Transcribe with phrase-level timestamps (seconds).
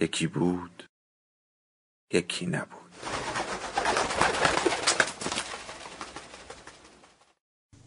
[0.00, 0.84] یکی بود
[2.12, 2.80] یکی نبود.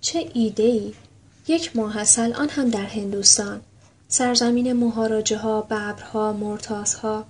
[0.01, 0.93] چه ایده ای؟
[1.47, 3.61] یک ماحصل آن هم در هندوستان.
[4.07, 7.25] سرزمین مهاراجه ها، ببرها، مرتازها.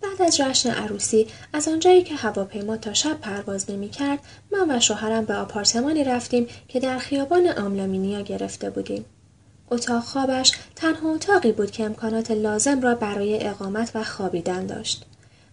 [0.00, 4.18] بعد از جشن عروسی از آنجایی که هواپیما تا شب پرواز نمی کرد
[4.52, 9.04] من و شوهرم به آپارتمانی رفتیم که در خیابان آملامینیا گرفته بودیم.
[9.70, 15.04] اتاق خوابش تنها اتاقی بود که امکانات لازم را برای اقامت و خوابیدن داشت.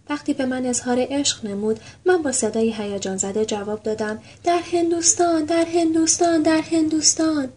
[0.08, 5.44] وقتی به من اظهار عشق نمود من با صدای هیجان زده جواب دادم در هندوستان
[5.44, 7.48] در هندوستان در هندوستان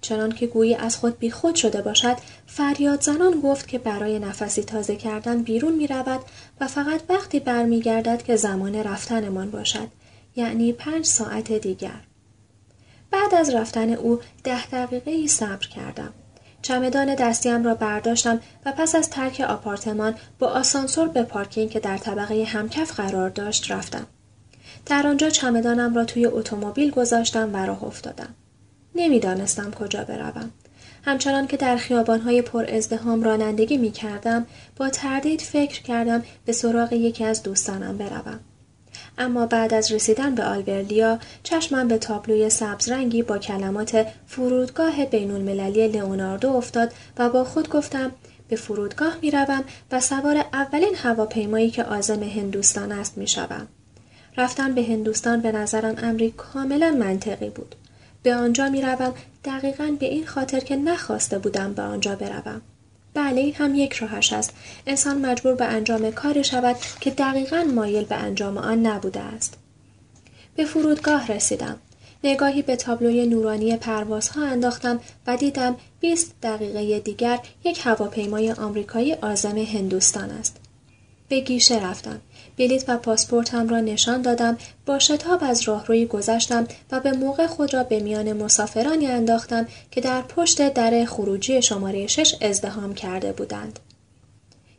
[0.00, 2.16] چنان که گویی از خود بیخود شده باشد
[2.46, 6.20] فریاد زنان گفت که برای نفسی تازه کردن بیرون می رود
[6.60, 9.88] و فقط وقتی برمیگردد که زمان رفتنمان باشد
[10.36, 12.00] یعنی پنج ساعت دیگر
[13.12, 16.12] بعد از رفتن او ده دقیقه ای صبر کردم.
[16.62, 21.98] چمدان دستیم را برداشتم و پس از ترک آپارتمان با آسانسور به پارکینگ که در
[21.98, 24.06] طبقه همکف قرار داشت رفتم.
[24.86, 28.34] در آنجا چمدانم را توی اتومبیل گذاشتم و راه افتادم.
[28.94, 30.50] نمی‌دانستم کجا بروم.
[31.04, 34.46] همچنان که در خیابانهای پر ازدهام رانندگی می کردم
[34.76, 38.40] با تردید فکر کردم به سراغ یکی از دوستانم بروم.
[39.18, 45.88] اما بعد از رسیدن به آلبرلیا چشمم به تابلوی سبزرنگی با کلمات فرودگاه بین المللی
[45.88, 48.12] لئوناردو افتاد و با خود گفتم
[48.48, 53.68] به فرودگاه می روم و سوار اولین هواپیمایی که آزم هندوستان است می شوم.
[54.36, 57.74] رفتن به هندوستان به نظرم امری کاملا منطقی بود.
[58.22, 59.14] به آنجا می روم
[59.44, 62.62] دقیقا به این خاطر که نخواسته بودم به آنجا بروم.
[63.14, 64.52] بله هم یک راهش است.
[64.86, 69.54] انسان مجبور به انجام کاری شود که دقیقا مایل به انجام آن نبوده است.
[70.56, 71.78] به فرودگاه رسیدم.
[72.24, 79.58] نگاهی به تابلوی نورانی پروازها انداختم و دیدم 20 دقیقه دیگر یک هواپیمای آمریکایی آزم
[79.58, 80.56] هندوستان است.
[81.28, 82.20] به گیشه رفتم.
[82.58, 84.58] بلیط و پاسپورتم را نشان دادم.
[84.86, 90.00] با شتاب از راهروی گذشتم و به موقع خود را به میان مسافرانی انداختم که
[90.00, 93.78] در پشت در خروجی شماره شش ازدهام کرده بودند.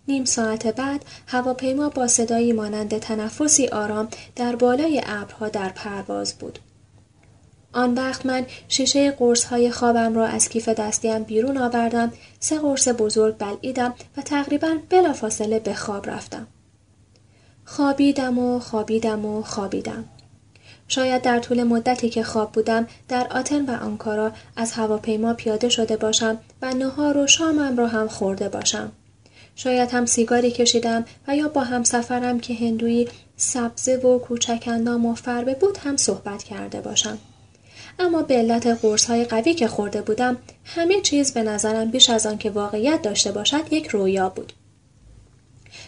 [0.07, 6.59] نیم ساعت بعد هواپیما با صدایی مانند تنفسی آرام در بالای ابرها در پرواز بود.
[7.73, 12.87] آن وقت من شیشه قرص های خوابم را از کیف دستیم بیرون آوردم سه قرص
[12.87, 16.47] بزرگ بلعیدم و تقریبا بلافاصله به خواب رفتم.
[17.65, 20.05] خوابیدم و خوابیدم و خوابیدم.
[20.87, 25.97] شاید در طول مدتی که خواب بودم در آتن و آنکارا از هواپیما پیاده شده
[25.97, 28.91] باشم و نهار و شامم را هم خورده باشم.
[29.55, 33.07] شاید هم سیگاری کشیدم و یا با همسفرم که هندوی
[33.37, 37.17] سبزه و کوچکندام و فربه بود هم صحبت کرده باشم.
[37.99, 42.25] اما به علت قرص های قوی که خورده بودم همه چیز به نظرم بیش از
[42.25, 44.53] آن که واقعیت داشته باشد یک رویا بود.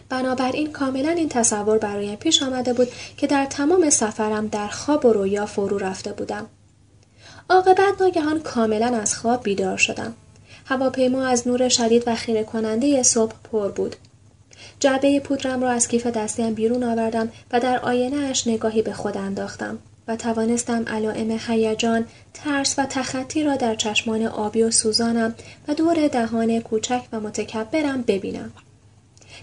[0.10, 2.88] بنابراین کاملا این تصور برایم پیش آمده بود
[3.18, 6.46] که در تمام سفرم در خواب و رویا فرو رفته بودم.
[7.50, 10.14] عاقبت ناگهان کاملا از خواب بیدار شدم.
[10.66, 13.96] هواپیما از نور شدید و خیره کننده صبح پر بود.
[14.80, 19.18] جعبه پودرم را از کیف دستیم بیرون آوردم و در آینه اش نگاهی به خود
[19.18, 19.78] انداختم
[20.08, 25.36] و توانستم علائم هیجان، ترس و تخطی را در چشمان آبی و سوزانم
[25.68, 28.52] و دور دهان کوچک و متکبرم ببینم.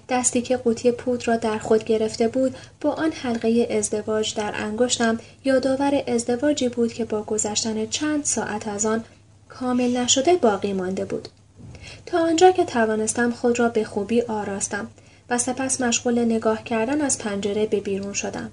[0.09, 5.21] دستی که قوطی پود را در خود گرفته بود با آن حلقه ازدواج در انگشتم
[5.45, 9.05] یادآور ازدواجی بود که با گذشتن چند ساعت از آن
[9.49, 11.29] کامل نشده باقی مانده بود.
[12.07, 14.89] تا آنجا که توانستم خود را به خوبی آراستم
[15.31, 18.51] و سپس مشغول نگاه کردن از پنجره به بیرون شدم.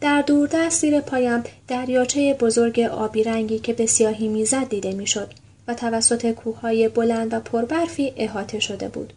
[0.00, 5.28] در دوردست زیر پایم دریاچه بزرگ آبی رنگی که به سیاهی می‌زد دیده می‌شد
[5.68, 9.12] و توسط کوههای بلند و پربرفی احاطه شده بود.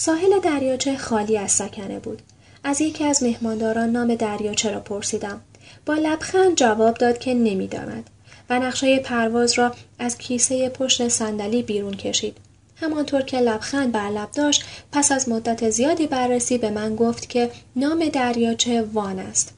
[0.00, 2.22] ساحل دریاچه خالی از سکنه بود.
[2.64, 5.40] از یکی از مهمانداران نام دریاچه را پرسیدم.
[5.86, 8.10] با لبخند جواب داد که نمی‌داند
[8.50, 12.36] و نقشه پرواز را از کیسه پشت صندلی بیرون کشید.
[12.76, 17.50] همانطور که لبخند بر لب داشت پس از مدت زیادی بررسی به من گفت که
[17.76, 19.54] نام دریاچه وان است.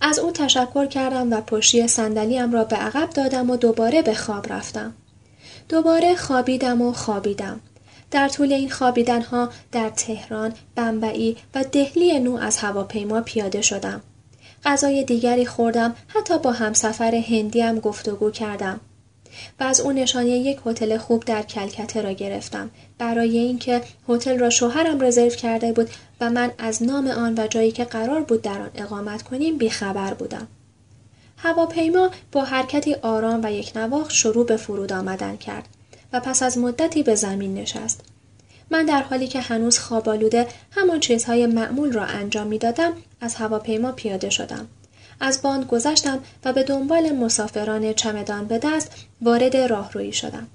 [0.00, 4.52] از او تشکر کردم و پشتی صندلیام را به عقب دادم و دوباره به خواب
[4.52, 4.94] رفتم.
[5.68, 7.60] دوباره خوابیدم و خوابیدم.
[8.12, 14.00] در طول این خوابیدن ها در تهران، بمبئی و دهلی نو از هواپیما پیاده شدم.
[14.64, 18.80] غذای دیگری خوردم حتی با همسفر هندیم گفتگو کردم.
[19.60, 24.50] و از او نشانه یک هتل خوب در کلکته را گرفتم برای اینکه هتل را
[24.50, 28.60] شوهرم رزرو کرده بود و من از نام آن و جایی که قرار بود در
[28.60, 30.48] آن اقامت کنیم بیخبر بودم
[31.36, 35.68] هواپیما با حرکتی آرام و یک نواخت شروع به فرود آمدن کرد
[36.12, 38.00] و پس از مدتی به زمین نشست
[38.70, 43.92] من در حالی که هنوز خوابالوده همان چیزهای معمول را انجام می دادم از هواپیما
[43.92, 44.68] پیاده شدم
[45.20, 48.90] از باند گذشتم و به دنبال مسافران چمدان به دست
[49.22, 50.46] وارد راهرویی شدم.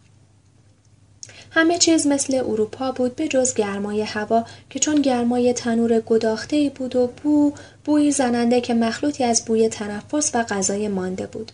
[1.51, 6.95] همه چیز مثل اروپا بود به جز گرمای هوا که چون گرمای تنور گداخته بود
[6.95, 7.54] و بو
[7.86, 11.51] بوی زننده که مخلوطی از بوی تنفس و غذای مانده بود.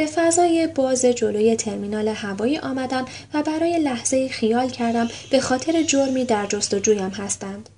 [0.00, 3.04] به فضای باز جلوی ترمینال هوایی آمدم
[3.34, 7.68] و برای لحظه خیال کردم به خاطر جرمی در جستجویم هستند.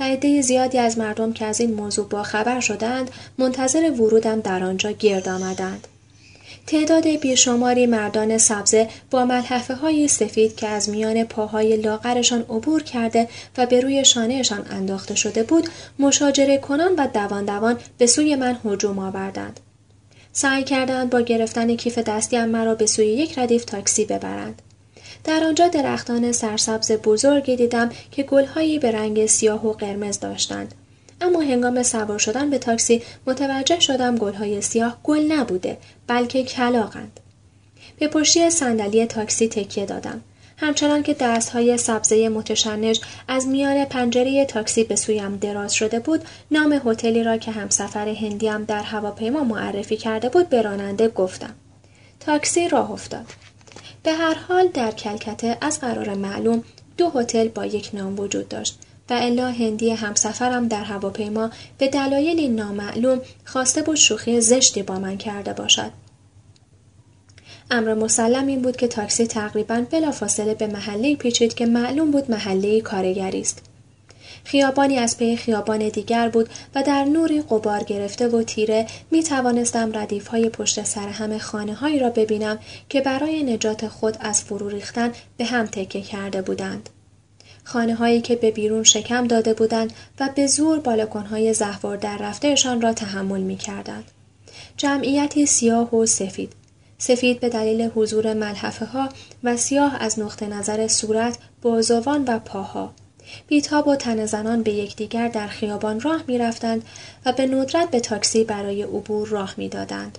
[0.00, 4.64] و عده زیادی از مردم که از این موضوع با خبر شدند منتظر ورودم در
[4.64, 5.86] آنجا گرد آمدند.
[6.66, 13.28] تعداد بیشماری مردان سبزه با ملحفه های سفید که از میان پاهای لاغرشان عبور کرده
[13.58, 15.68] و به روی شانهشان انداخته شده بود
[15.98, 19.60] مشاجره کنان و دوان دوان به سوی من هجوم آوردند.
[20.40, 24.62] سعی کردند با گرفتن کیف دستیم مرا به سوی یک ردیف تاکسی ببرند.
[25.24, 30.74] در آنجا درختان سرسبز بزرگی دیدم که گلهایی به رنگ سیاه و قرمز داشتند.
[31.20, 35.76] اما هنگام سوار شدن به تاکسی متوجه شدم گلهای سیاه گل نبوده
[36.06, 37.20] بلکه کلاقند.
[37.98, 40.20] به پشتی صندلی تاکسی تکیه دادم.
[40.60, 46.80] همچنان که دستهای سبزه متشنج از میان پنجره تاکسی به سویم دراز شده بود نام
[46.86, 51.54] هتلی را که همسفر هندیم در هواپیما معرفی کرده بود به راننده گفتم.
[52.20, 53.26] تاکسی راه افتاد.
[54.02, 56.64] به هر حال در کلکته از قرار معلوم
[56.96, 58.78] دو هتل با یک نام وجود داشت
[59.10, 65.18] و الا هندی همسفرم در هواپیما به دلایلی نامعلوم خواسته بود شوخی زشتی با من
[65.18, 65.90] کرده باشد.
[67.70, 72.80] امر مسلم این بود که تاکسی تقریبا بلافاصله به محله پیچید که معلوم بود محله
[72.80, 73.62] کارگری است
[74.44, 79.98] خیابانی از پی خیابان دیگر بود و در نوری قبار گرفته و تیره می توانستم
[79.98, 84.68] ردیف های پشت سر همه خانه هایی را ببینم که برای نجات خود از فرو
[84.68, 86.88] ریختن به هم تکه کرده بودند.
[87.64, 92.18] خانه هایی که به بیرون شکم داده بودند و به زور بالکن های زهوار در
[92.18, 94.04] رفتهشان را تحمل می کردند.
[94.76, 96.57] جمعیتی سیاه و سفید.
[96.98, 99.08] سفید به دلیل حضور ملحفه ها
[99.44, 102.92] و سیاه از نقطه نظر صورت، بازوان و پاها.
[103.46, 106.82] بیتاب و تن زنان به یکدیگر در خیابان راه می رفتند
[107.26, 110.18] و به ندرت به تاکسی برای عبور راه می دادند.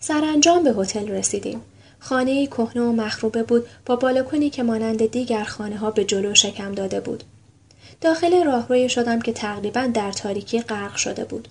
[0.00, 1.60] سرانجام به هتل رسیدیم.
[2.00, 6.72] خانه کهنه و مخروبه بود با بالکنی که مانند دیگر خانه ها به جلو شکم
[6.72, 7.24] داده بود.
[8.00, 11.48] داخل راهروی شدم که تقریبا در تاریکی غرق شده بود.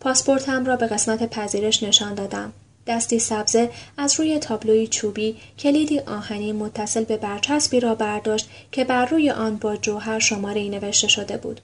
[0.00, 2.52] پاسپورتم را به قسمت پذیرش نشان دادم.
[2.86, 9.04] دستی سبزه از روی تابلوی چوبی کلیدی آهنی متصل به برچسبی را برداشت که بر
[9.04, 11.60] روی آن با جوهر شماره نوشته شده بود.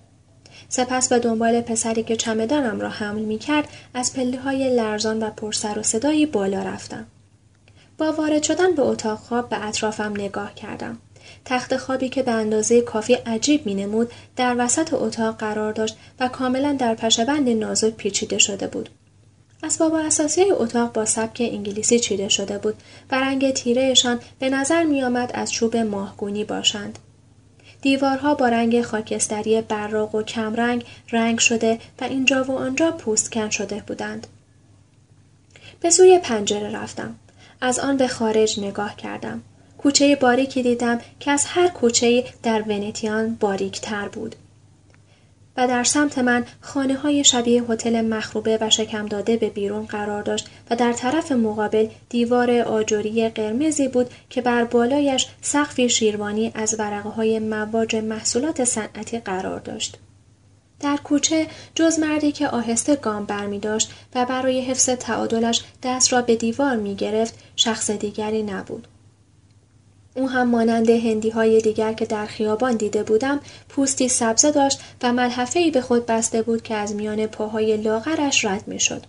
[0.68, 5.30] سپس به دنبال پسری که چمدانم را حمل می کرد از پله های لرزان و
[5.30, 7.06] پرسر و صدایی بالا رفتم.
[7.98, 10.98] با وارد شدن به اتاق خواب به اطرافم نگاه کردم.
[11.44, 16.28] تخت خوابی که به اندازه کافی عجیب می نمود در وسط اتاق قرار داشت و
[16.28, 18.88] کاملا در پشبند نازک پیچیده شده بود.
[19.62, 22.74] اسباب اساسی اتاق با سبک انگلیسی چیده شده بود
[23.10, 26.98] و رنگ تیرهشان به نظر می آمد از چوب ماهگونی باشند.
[27.82, 33.82] دیوارها با رنگ خاکستری براق و کمرنگ رنگ شده و اینجا و آنجا پوستکن شده
[33.86, 34.26] بودند.
[35.80, 37.14] به سوی پنجره رفتم.
[37.60, 39.42] از آن به خارج نگاه کردم.
[39.78, 44.36] کوچه باریکی دیدم که از هر کوچه در ونتیان باریک تر بود.
[45.56, 50.22] و در سمت من خانه های شبیه هتل مخروبه و شکم داده به بیرون قرار
[50.22, 56.76] داشت و در طرف مقابل دیوار آجوری قرمزی بود که بر بالایش سقفی شیروانی از
[56.78, 59.98] ورقه های مواج محصولات صنعتی قرار داشت.
[60.80, 66.22] در کوچه جز مردی که آهسته گام برمی داشت و برای حفظ تعادلش دست را
[66.22, 68.88] به دیوار می گرفت شخص دیگری نبود.
[70.16, 75.12] او هم مانند هندی های دیگر که در خیابان دیده بودم پوستی سبزه داشت و
[75.12, 79.02] ملحفه به خود بسته بود که از میان پاهای لاغرش رد می شد.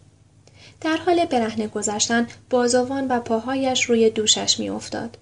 [0.82, 5.18] در حال برهنه گذشتن بازوان و پاهایش روی دوشش می افتاد.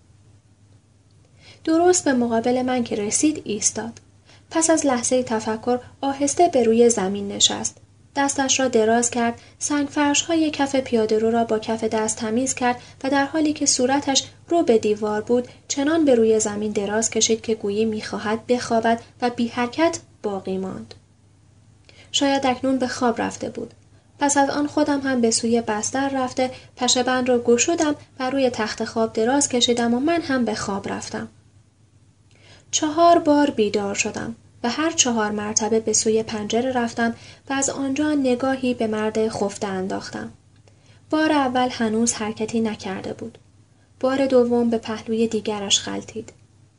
[1.63, 3.93] درست به مقابل من که رسید ایستاد.
[4.51, 7.77] پس از لحظه تفکر آهسته به روی زمین نشست.
[8.19, 12.53] دستش را دراز کرد، سنگ فرش های کف پیاده رو را با کف دست تمیز
[12.53, 17.09] کرد و در حالی که صورتش رو به دیوار بود چنان به روی زمین دراز
[17.09, 20.93] کشید که گویی می‌خواهد بخوابد و بی حرکت باقی ماند.
[22.11, 23.73] شاید اکنون به خواب رفته بود.
[24.19, 28.49] پس از آن خودم هم به سوی بستر رفته پشه بند را گشودم و روی
[28.49, 31.27] تخت خواب دراز کشیدم و من هم به خواب رفتم.
[32.71, 37.15] چهار بار بیدار شدم و هر چهار مرتبه به سوی پنجره رفتم
[37.49, 40.31] و از آنجا نگاهی به مرد خفته انداختم.
[41.09, 43.37] بار اول هنوز حرکتی نکرده بود.
[43.99, 46.33] بار دوم به پهلوی دیگرش خلتید.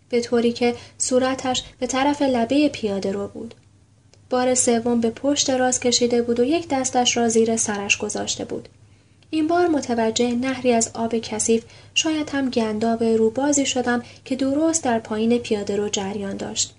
[0.08, 3.54] به طوری که صورتش به طرف لبه پیاده رو بود.
[4.30, 8.68] بار سوم به پشت راست کشیده بود و یک دستش را زیر سرش گذاشته بود.
[9.30, 14.98] این بار متوجه نهری از آب کثیف شاید هم گنداب روبازی شدم که درست در
[14.98, 16.74] پایین پیاده رو جریان داشت.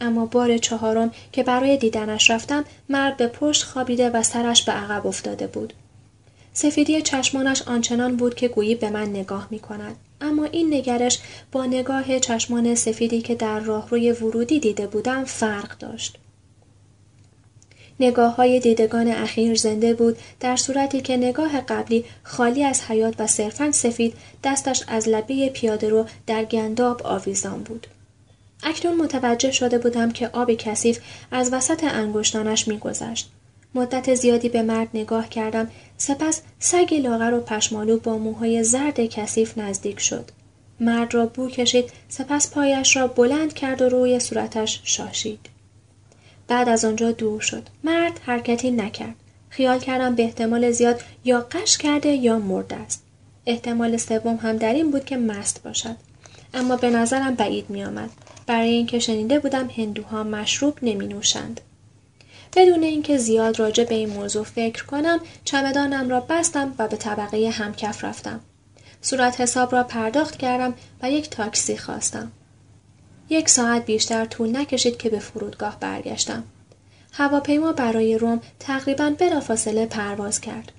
[0.00, 5.06] اما بار چهارم که برای دیدنش رفتم مرد به پشت خوابیده و سرش به عقب
[5.06, 5.72] افتاده بود.
[6.52, 9.96] سفیدی چشمانش آنچنان بود که گویی به من نگاه می کند.
[10.20, 11.18] اما این نگرش
[11.52, 16.18] با نگاه چشمان سفیدی که در راهروی ورودی دیده بودم فرق داشت.
[18.00, 23.26] نگاه های دیدگان اخیر زنده بود در صورتی که نگاه قبلی خالی از حیات و
[23.26, 24.14] صرفا سفید
[24.44, 27.86] دستش از لبه پیاده رو در گنداب آویزان بود.
[28.62, 30.98] اکنون متوجه شده بودم که آب کثیف
[31.30, 33.30] از وسط انگشتانش میگذشت.
[33.74, 39.58] مدت زیادی به مرد نگاه کردم سپس سگ لاغر و پشمالو با موهای زرد کثیف
[39.58, 40.30] نزدیک شد.
[40.80, 45.40] مرد را بو کشید سپس پایش را بلند کرد و روی صورتش شاشید.
[46.48, 47.62] بعد از آنجا دور شد.
[47.84, 49.14] مرد حرکتی نکرد.
[49.48, 53.04] خیال کردم به احتمال زیاد یا قش کرده یا مرده است.
[53.46, 55.96] احتمال سوم هم در این بود که مست باشد.
[56.54, 58.10] اما به نظرم بعید می آمد.
[58.50, 61.60] برای اینکه شنیده بودم هندوها مشروب نمی نوشند.
[62.56, 67.50] بدون اینکه زیاد راجع به این موضوع فکر کنم چمدانم را بستم و به طبقه
[67.50, 68.40] همکف رفتم.
[69.02, 72.32] صورت حساب را پرداخت کردم و یک تاکسی خواستم.
[73.28, 76.44] یک ساعت بیشتر طول نکشید که به فرودگاه برگشتم.
[77.12, 80.72] هواپیما برای روم تقریبا بلافاصله پرواز کرد.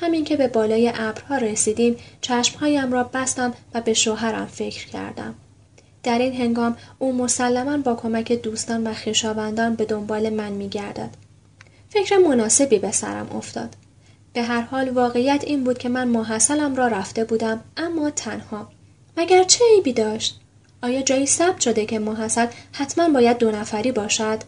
[0.00, 5.34] همین که به بالای ابرها رسیدیم چشمهایم را بستم و به شوهرم فکر کردم.
[6.02, 11.10] در این هنگام او مسلما با کمک دوستان و خویشاوندان به دنبال من میگردد.
[11.88, 13.76] فکر مناسبی به سرم افتاد.
[14.32, 18.68] به هر حال واقعیت این بود که من ماحصلم را رفته بودم اما تنها.
[19.16, 20.40] مگر چه عیبی داشت؟
[20.82, 24.42] آیا جایی ثبت شده که ماحصل حتما باید دو نفری باشد؟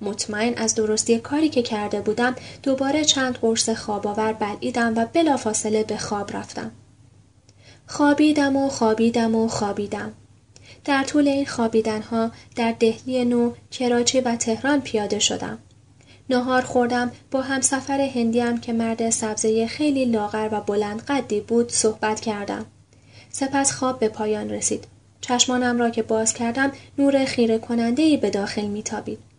[0.00, 5.96] مطمئن از درستی کاری که کرده بودم دوباره چند قرص خوابآور بلعیدم و بلافاصله به
[5.96, 6.70] خواب رفتم.
[7.86, 10.12] خوابیدم و خوابیدم و خوابیدم.
[10.84, 15.58] در طول این خوابیدنها در دهلی نو، کراچی و تهران پیاده شدم.
[16.30, 22.20] نهار خوردم با همسفر هندیم که مرد سبزه خیلی لاغر و بلند قدی بود صحبت
[22.20, 22.66] کردم.
[23.30, 24.84] سپس خواب به پایان رسید.
[25.20, 29.31] چشمانم را که باز کردم نور خیره کننده به داخل میتابید.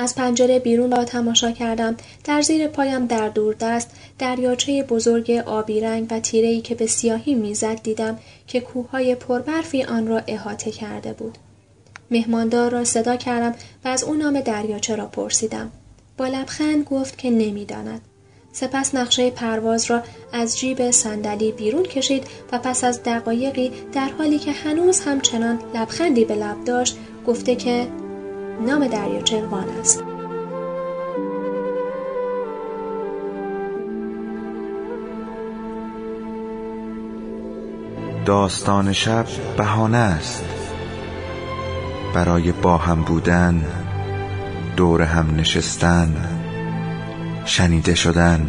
[0.00, 1.96] از پنجره بیرون را تماشا کردم.
[2.24, 7.34] در زیر پایم در دور دست دریاچه بزرگ آبی رنگ و تیرهی که به سیاهی
[7.34, 11.38] می‌زد دیدم که کوههای پربرفی آن را احاطه کرده بود.
[12.10, 13.54] مهماندار را صدا کردم
[13.84, 15.70] و از او نام دریاچه را پرسیدم.
[16.16, 18.00] با لبخند گفت که نمی‌داند.
[18.52, 20.02] سپس نقشه پرواز را
[20.32, 26.24] از جیب صندلی بیرون کشید و پس از دقایقی در حالی که هنوز همچنان لبخندی
[26.24, 27.86] به لب داشت گفته که
[28.66, 30.04] نام دریاچه وان است.
[38.24, 39.26] داستان شب
[39.56, 40.44] بهانه است.
[42.14, 43.64] برای با هم بودن
[44.76, 46.16] دور هم نشستن
[47.44, 48.48] شنیده شدن.